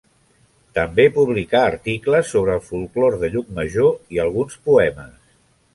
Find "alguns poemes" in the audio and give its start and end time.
4.27-5.19